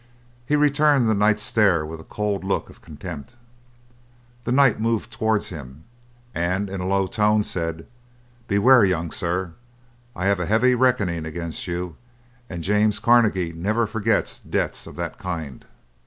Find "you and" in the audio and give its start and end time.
11.67-12.63